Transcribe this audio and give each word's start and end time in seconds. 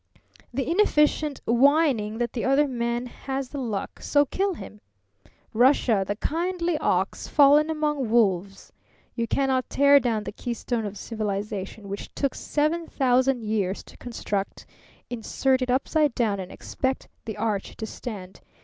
The 0.51 0.67
inefficient, 0.67 1.41
whining 1.45 2.17
that 2.17 2.33
the 2.33 2.43
other 2.43 2.67
man 2.67 3.05
has 3.05 3.49
the 3.49 3.59
luck, 3.59 4.01
so 4.01 4.25
kill 4.25 4.55
him! 4.55 4.81
Russia, 5.53 6.03
the 6.07 6.15
kindly 6.15 6.75
ox, 6.79 7.27
fallen 7.27 7.69
among 7.69 8.09
wolves! 8.09 8.73
You 9.13 9.27
cannot 9.27 9.69
tear 9.69 9.99
down 9.99 10.23
the 10.23 10.31
keystone 10.31 10.87
of 10.87 10.97
civilization 10.97 11.87
which 11.87 12.11
took 12.15 12.33
seven 12.33 12.87
thousand 12.87 13.43
years 13.43 13.83
to 13.83 13.97
construct 13.97 14.65
insert 15.11 15.61
it 15.61 15.69
upside 15.69 16.15
down, 16.15 16.39
and 16.39 16.51
expect 16.51 17.07
the 17.25 17.37
arch 17.37 17.77
to 17.77 17.85
stand. 17.85 18.41